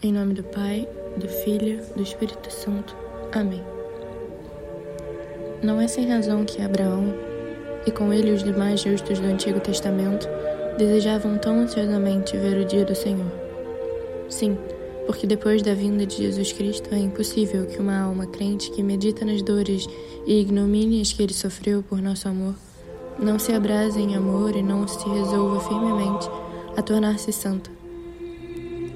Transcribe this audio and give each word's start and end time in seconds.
Em 0.00 0.12
nome 0.12 0.32
do 0.32 0.44
Pai, 0.44 0.88
do 1.16 1.26
Filho, 1.26 1.80
do 1.96 2.02
Espírito 2.02 2.52
Santo. 2.52 2.96
Amém. 3.32 3.60
Não 5.60 5.80
é 5.80 5.88
sem 5.88 6.08
razão 6.08 6.44
que 6.44 6.62
Abraão, 6.62 7.12
e 7.84 7.90
com 7.90 8.12
ele 8.12 8.30
os 8.30 8.44
demais 8.44 8.80
justos 8.80 9.18
do 9.18 9.26
Antigo 9.26 9.58
Testamento, 9.58 10.28
desejavam 10.78 11.36
tão 11.36 11.58
ansiosamente 11.58 12.36
ver 12.36 12.58
o 12.58 12.64
dia 12.64 12.84
do 12.84 12.94
Senhor. 12.94 13.32
Sim, 14.28 14.56
porque 15.04 15.26
depois 15.26 15.62
da 15.62 15.74
vinda 15.74 16.06
de 16.06 16.18
Jesus 16.18 16.52
Cristo 16.52 16.94
é 16.94 16.98
impossível 16.98 17.66
que 17.66 17.80
uma 17.80 17.98
alma 17.98 18.26
crente 18.26 18.70
que 18.70 18.84
medita 18.84 19.24
nas 19.24 19.42
dores 19.42 19.88
e 20.24 20.40
ignomínias 20.40 21.12
que 21.12 21.24
ele 21.24 21.34
sofreu 21.34 21.82
por 21.82 22.00
nosso 22.00 22.28
amor 22.28 22.54
não 23.18 23.36
se 23.36 23.52
abrase 23.52 24.00
em 24.00 24.14
amor 24.14 24.54
e 24.54 24.62
não 24.62 24.86
se 24.86 25.08
resolva 25.08 25.58
firmemente 25.58 26.30
a 26.76 26.82
tornar-se 26.82 27.32
santa. 27.32 27.77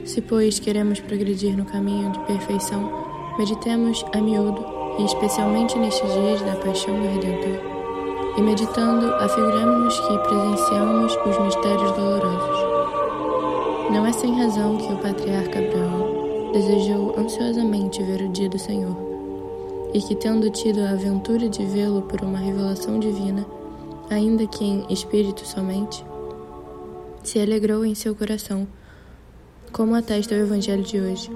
Se, 0.04 0.20
pois, 0.20 0.58
queremos 0.58 1.00
progredir 1.00 1.56
no 1.56 1.64
caminho 1.64 2.10
de 2.10 2.18
perfeição, 2.20 2.90
meditemos 3.38 4.04
a 4.12 4.20
miúdo 4.20 4.64
e 4.98 5.04
especialmente 5.04 5.78
nestes 5.78 6.12
dias 6.12 6.42
da 6.42 6.56
paixão 6.56 6.94
do 7.00 7.06
Redentor. 7.06 7.72
E 8.36 8.42
meditando, 8.42 9.06
afiguramos-nos 9.14 10.00
que 10.00 10.18
presenciamos 10.18 11.16
os 11.24 11.38
mistérios 11.44 11.92
dolorosos. 11.92 12.72
Não 13.92 14.04
é 14.04 14.12
sem 14.12 14.34
razão 14.40 14.76
que 14.76 14.92
o 14.92 14.96
patriarca 14.96 15.58
Abraão 15.58 16.50
desejou 16.52 17.14
ansiosamente 17.18 18.02
ver 18.02 18.22
o 18.22 18.28
dia 18.28 18.48
do 18.48 18.58
Senhor, 18.58 18.96
e 19.94 20.00
que, 20.00 20.16
tendo 20.16 20.50
tido 20.50 20.80
a 20.80 20.90
aventura 20.90 21.48
de 21.48 21.64
vê-lo 21.64 22.02
por 22.02 22.22
uma 22.22 22.38
revelação 22.38 22.98
divina, 22.98 23.46
ainda 24.10 24.46
que 24.46 24.64
em 24.64 24.84
espírito 24.90 25.46
somente, 25.46 26.04
se 27.22 27.38
alegrou 27.40 27.84
em 27.84 27.94
seu 27.94 28.14
coração, 28.14 28.66
como 29.72 29.94
atesta 29.94 30.34
o 30.34 30.38
Evangelho 30.38 30.82
de 30.82 31.00
hoje. 31.00 31.30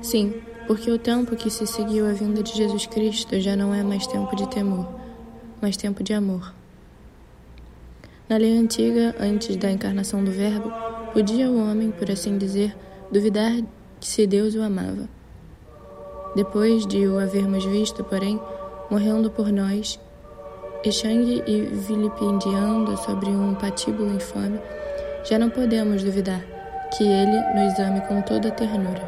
Sim, 0.00 0.34
porque 0.66 0.90
o 0.90 0.98
tempo 0.98 1.34
que 1.34 1.50
se 1.50 1.66
seguiu 1.66 2.08
a 2.08 2.12
vinda 2.12 2.42
de 2.42 2.56
Jesus 2.56 2.86
Cristo 2.86 3.38
já 3.40 3.56
não 3.56 3.74
é 3.74 3.82
mais 3.82 4.06
tempo 4.06 4.34
de 4.36 4.48
temor, 4.48 4.86
mas 5.60 5.76
tempo 5.76 6.02
de 6.04 6.14
amor. 6.14 6.54
Na 8.28 8.36
lei 8.36 8.56
antiga, 8.56 9.14
antes 9.18 9.56
da 9.56 9.72
encarnação 9.72 10.22
do 10.22 10.30
Verbo, 10.30 10.70
podia 11.12 11.50
o 11.50 11.58
homem, 11.58 11.90
por 11.90 12.08
assim 12.10 12.38
dizer, 12.38 12.76
duvidar 13.10 13.52
se 14.00 14.26
Deus 14.26 14.54
o 14.54 14.62
amava. 14.62 15.08
Depois 16.36 16.86
de 16.86 17.08
o 17.08 17.18
havermos 17.18 17.64
visto, 17.64 18.04
porém, 18.04 18.40
morrendo 18.88 19.30
por 19.30 19.50
nós, 19.50 19.98
exangue 20.84 21.42
e 21.46 21.62
vilipendiando 21.62 22.96
sobre 22.98 23.30
um 23.30 23.54
patíbulo 23.54 24.14
infame, 24.14 24.60
já 25.24 25.38
não 25.38 25.50
podemos 25.50 26.04
duvidar 26.04 26.57
que 26.96 27.04
ele 27.04 27.40
nos 27.54 27.78
ame 27.78 28.00
com 28.02 28.20
toda 28.22 28.50
ternura. 28.50 29.02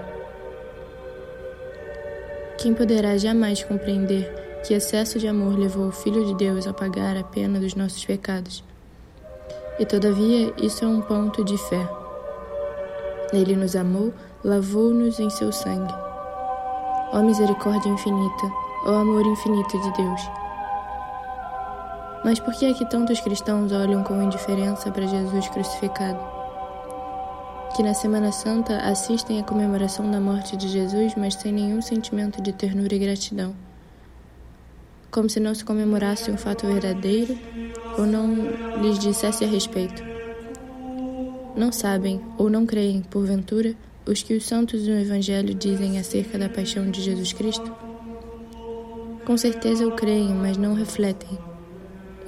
Quem 2.59 2.75
poderá 2.75 3.17
jamais 3.17 3.65
compreender 3.65 4.31
que 4.67 4.75
excesso 4.75 5.19
de 5.19 5.27
amor 5.27 5.59
levou 5.59 5.89
o 5.89 5.93
Filho 5.93 6.25
de 6.27 6.35
Deus 6.35 6.67
a 6.67 6.75
pagar 6.75 7.17
a 7.17 7.25
pena 7.25 7.59
dos 7.59 7.75
nossos 7.75 8.05
pecados? 8.05 8.63
E 9.79 9.87
todavia, 9.87 10.53
isso 10.59 10.85
é 10.85 10.89
um 10.89 11.01
ponto 11.01 11.43
de 11.43 11.57
fé. 11.57 11.89
Ele 13.33 13.57
nos 13.57 13.75
amou, 13.75 14.13
lavou-nos 14.45 15.19
em 15.19 15.31
seu 15.31 15.51
sangue. 15.51 15.95
Ó 17.13 17.23
misericórdia 17.23 17.89
infinita, 17.89 18.53
ó 18.85 18.97
amor 18.97 19.25
infinito 19.25 19.81
de 19.81 19.93
Deus. 19.95 20.21
Mas 22.23 22.39
por 22.39 22.53
que 22.53 22.67
é 22.67 22.75
que 22.75 22.85
tantos 22.85 23.21
cristãos 23.21 23.73
olham 23.73 24.03
com 24.05 24.23
indiferença 24.23 24.91
para 24.91 25.07
Jesus 25.07 25.49
crucificado? 25.49 26.40
Que 27.75 27.83
na 27.83 27.95
Semana 27.95 28.33
Santa 28.33 28.79
assistem 28.79 29.41
à 29.41 29.45
comemoração 29.45 30.11
da 30.11 30.21
morte 30.21 30.57
de 30.57 30.69
Jesus, 30.69 31.15
mas 31.17 31.35
sem 31.35 31.53
nenhum 31.53 31.81
sentimento 31.81 32.43
de 32.43 32.53
ternura 32.53 32.95
e 32.95 32.99
gratidão. 32.99 33.55
Como 35.11 35.31
se 35.31 35.41
não 35.41 35.55
se 35.55 35.65
comemorasse 35.65 36.31
um 36.31 36.37
fato 36.37 36.67
verdadeiro 36.67 37.39
ou 37.97 38.07
não 38.07 38.35
lhes 38.83 38.99
dissesse 38.99 39.45
a 39.45 39.49
respeito. 39.49 40.03
Não 41.57 41.73
sabem 41.73 42.21
ou 42.37 42.51
não 42.51 42.67
creem, 42.67 43.03
porventura, 43.03 43.75
os 44.07 44.23
que 44.23 44.35
os 44.35 44.47
santos 44.47 44.83
do 44.83 44.93
Evangelho 44.93 45.55
dizem 45.55 45.99
acerca 45.99 46.39
da 46.39 46.49
paixão 46.49 46.91
de 46.91 47.01
Jesus 47.01 47.33
Cristo? 47.33 47.73
Com 49.25 49.37
certeza 49.37 49.87
o 49.87 49.93
creem, 49.93 50.35
mas 50.35 50.57
não 50.57 50.75
refletem. 50.75 51.50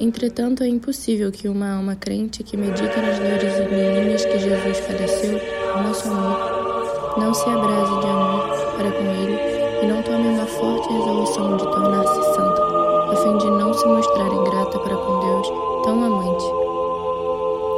Entretanto, 0.02 0.64
é 0.64 0.66
impossível 0.66 1.30
que 1.30 1.46
uma 1.46 1.76
alma 1.76 1.94
crente 1.94 2.42
que 2.42 2.56
medita 2.56 3.00
nas 3.00 3.20
dores 3.20 3.56
ignomínias 3.56 4.24
que 4.24 4.36
Jesus 4.36 4.80
padeceu 4.80 5.38
nosso 5.80 6.08
amor 6.08 7.14
não 7.16 7.32
se 7.32 7.48
abrase 7.48 8.00
de 8.00 8.06
amor 8.08 8.48
para 8.76 8.90
com 8.90 9.04
ele 9.04 9.38
e 9.80 9.86
não 9.86 10.02
tome 10.02 10.26
uma 10.26 10.44
forte 10.44 10.92
resolução 10.92 11.56
de 11.56 11.62
tornar-se 11.70 12.34
santa, 12.34 12.62
a 13.12 13.16
fim 13.16 13.38
de 13.38 13.46
não 13.46 13.72
se 13.72 13.86
mostrar 13.86 14.26
ingrata 14.26 14.76
para 14.80 14.96
com 14.96 15.20
Deus, 15.20 15.48
tão 15.84 16.02
amante. 16.02 16.44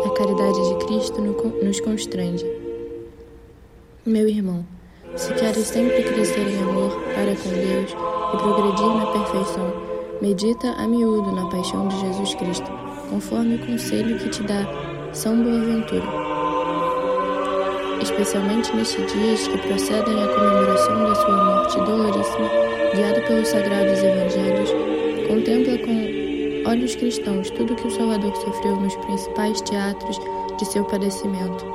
A 0.06 0.10
caridade 0.16 0.68
de 0.68 0.86
Cristo 0.86 1.20
nos 1.20 1.78
constrange. 1.80 2.46
Meu 4.06 4.26
irmão, 4.26 4.64
se 5.14 5.34
queres 5.34 5.66
sempre 5.66 6.02
crescer 6.04 6.48
em 6.48 6.62
amor 6.62 6.90
para 7.14 7.36
com 7.36 7.50
Deus 7.50 7.90
e 8.32 8.36
progredir 8.38 8.94
na 8.96 9.06
perfeição, 9.12 9.93
medita 10.20 10.72
a 10.72 10.86
miúdo 10.86 11.32
na 11.32 11.48
paixão 11.48 11.88
de 11.88 12.00
Jesus 12.00 12.34
Cristo, 12.34 12.70
conforme 13.10 13.56
o 13.56 13.66
conselho 13.66 14.18
que 14.18 14.28
te 14.28 14.42
dá 14.42 14.66
São 15.12 15.42
Boaventura. 15.42 16.04
Especialmente 18.02 18.74
nestes 18.76 19.12
dias 19.12 19.48
que 19.48 19.58
procedem 19.58 20.22
à 20.22 20.28
comemoração 20.28 21.04
da 21.04 21.14
sua 21.14 21.44
morte 21.44 21.76
doloríssima, 21.78 22.50
guiado 22.94 23.26
pelos 23.26 23.48
sagrados 23.48 24.02
evangelhos, 24.02 24.70
contempla 25.28 25.78
com 25.78 26.70
olhos 26.70 26.94
cristãos 26.96 27.50
tudo 27.50 27.74
que 27.74 27.86
o 27.86 27.90
Salvador 27.90 28.34
sofreu 28.36 28.76
nos 28.76 28.96
principais 28.96 29.60
teatros 29.62 30.18
de 30.58 30.64
seu 30.66 30.84
padecimento 30.84 31.74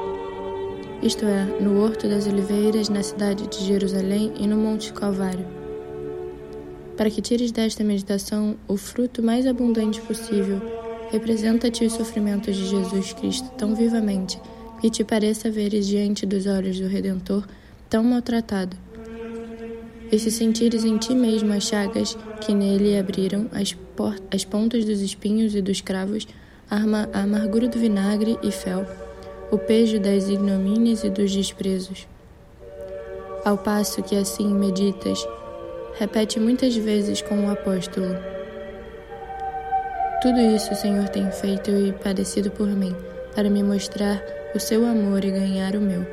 isto 1.02 1.24
é, 1.24 1.46
no 1.62 1.82
Horto 1.82 2.10
das 2.10 2.28
Oliveiras, 2.28 2.90
na 2.90 3.02
cidade 3.02 3.48
de 3.48 3.64
Jerusalém 3.64 4.34
e 4.38 4.46
no 4.46 4.58
Monte 4.58 4.92
Calvário. 4.92 5.59
Para 7.00 7.10
que 7.10 7.22
tires 7.22 7.50
desta 7.54 7.82
meditação 7.82 8.58
o 8.68 8.76
fruto 8.76 9.24
mais 9.24 9.48
abundante 9.48 10.02
possível, 10.02 10.62
representa-te 11.10 11.86
os 11.86 11.94
sofrimentos 11.94 12.58
de 12.58 12.66
Jesus 12.66 13.14
Cristo 13.14 13.50
tão 13.58 13.74
vivamente 13.74 14.38
que 14.82 14.90
te 14.90 15.06
pareça 15.06 15.50
veres 15.50 15.88
diante 15.88 16.26
dos 16.26 16.46
olhos 16.46 16.78
do 16.78 16.88
Redentor 16.88 17.48
tão 17.90 18.04
maltratado. 18.04 18.76
E 20.12 20.20
se 20.20 20.30
sentires 20.30 20.84
em 20.84 20.98
ti 20.98 21.16
mesmo 21.16 21.54
as 21.54 21.64
chagas 21.64 22.18
que 22.42 22.54
nele 22.54 23.00
abriram 23.00 23.48
as, 23.54 23.74
as 24.30 24.44
pontas 24.44 24.84
dos 24.84 25.00
espinhos 25.00 25.56
e 25.56 25.62
dos 25.62 25.80
cravos, 25.80 26.28
a 26.70 27.22
amargura 27.22 27.70
do 27.70 27.80
vinagre 27.80 28.38
e 28.44 28.52
fel, 28.52 28.86
o 29.50 29.58
pejo 29.58 30.02
das 30.02 30.28
ignomínias 30.28 31.06
e 31.06 31.10
dos 31.10 31.32
desprezos. 31.32 32.06
Ao 33.46 33.58
passo 33.58 34.04
que 34.04 34.18
assim 34.18 34.54
meditas, 34.54 35.26
repete 36.00 36.40
muitas 36.40 36.74
vezes 36.78 37.22
com 37.22 37.46
o 37.46 37.52
apóstolo: 37.52 38.16
Tudo 40.22 40.40
isso 40.40 40.72
o 40.72 40.76
Senhor 40.76 41.10
tem 41.10 41.30
feito 41.30 41.70
e 41.70 41.92
padecido 41.92 42.50
por 42.50 42.68
mim, 42.68 42.96
para 43.36 43.50
me 43.50 43.62
mostrar 43.62 44.24
o 44.56 44.60
seu 44.60 44.86
amor 44.86 45.26
e 45.26 45.32
ganhar 45.32 45.76
o 45.76 45.82
meu. 45.82 46.08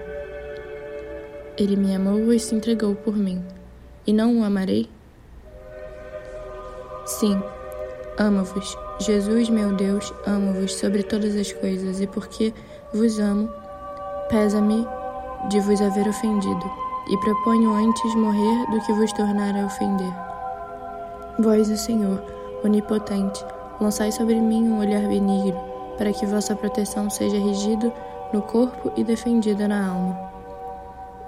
Ele 1.57 1.77
me 1.77 1.95
amou 1.95 2.33
e 2.33 2.41
se 2.41 2.55
entregou 2.55 2.97
por 2.97 3.17
mim, 3.17 3.43
e 4.05 4.13
não 4.13 4.41
o 4.41 4.45
amarei? 4.45 4.91
Sim, 7.07 7.41
amo-vos. 8.19 8.77
Jesus, 8.99 9.49
meu 9.49 9.73
Deus, 9.77 10.13
amo-vos 10.27 10.75
sobre 10.75 11.05
todas 11.05 11.37
as 11.37 11.53
coisas, 11.53 12.01
e 12.01 12.09
porque 12.09 12.53
vos 12.93 13.21
amo, 13.21 13.49
pesa-me 14.29 14.85
de 15.49 15.61
vos 15.61 15.81
haver 15.81 16.09
ofendido, 16.09 16.86
e 17.09 17.17
proponho 17.19 17.73
antes 17.73 18.15
morrer 18.15 18.71
do 18.71 18.81
que 18.81 18.93
vos 18.93 19.13
tornar 19.13 19.55
a 19.57 19.67
ofender. 19.67 20.13
Vós, 21.39 21.69
o 21.71 21.77
Senhor, 21.77 22.23
onipotente, 22.65 23.45
lançai 23.81 24.11
sobre 24.11 24.41
mim 24.41 24.69
um 24.69 24.79
olhar 24.79 25.07
benigno, 25.07 25.61
para 25.99 26.13
que 26.13 26.27
vossa 26.27 26.57
proteção 26.57 27.09
seja 27.11 27.39
regido 27.39 27.93
no 28.33 28.43
corpo 28.43 28.93
e 28.97 29.05
defendida 29.05 29.69
na 29.69 29.89
alma. 29.89 30.19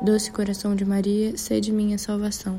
Doce 0.01 0.31
coração 0.31 0.75
de 0.75 0.85
Maria, 0.85 1.37
sede 1.37 1.73
minha 1.73 1.99
salvação. 1.99 2.59